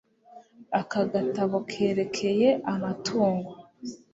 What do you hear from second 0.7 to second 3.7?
Aka gatabo kerekeye amatungo